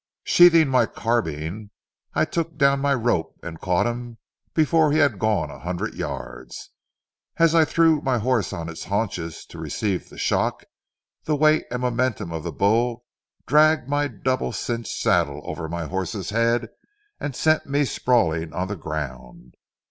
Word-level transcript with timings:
Sheathing 0.23 0.67
my 0.67 0.87
carbine, 0.87 1.69
I 2.15 2.25
took 2.25 2.57
down 2.57 2.79
my 2.79 2.95
rope 2.95 3.37
and 3.43 3.61
caught 3.61 3.85
him 3.85 4.17
before 4.55 4.91
he 4.91 4.97
had 4.97 5.19
gone 5.19 5.51
a 5.51 5.59
hundred 5.59 5.93
yards. 5.93 6.71
As 7.37 7.53
I 7.53 7.65
threw 7.65 8.01
my 8.01 8.17
horse 8.17 8.51
on 8.51 8.65
his 8.67 8.85
haunches 8.85 9.45
to 9.45 9.59
receive 9.59 10.09
the 10.09 10.17
shock, 10.17 10.63
the 11.25 11.35
weight 11.35 11.65
and 11.69 11.83
momentum 11.83 12.31
of 12.31 12.41
the 12.41 12.51
bull 12.51 13.05
dragged 13.45 13.87
my 13.87 14.07
double 14.07 14.51
cinched 14.53 14.89
saddle 14.97 15.39
over 15.45 15.69
my 15.69 15.85
horse's 15.85 16.31
head 16.31 16.69
and 17.19 17.35
sent 17.35 17.67
me 17.67 17.85
sprawling 17.85 18.53
on 18.53 18.69
the 18.69 18.75
ground. 18.75 19.53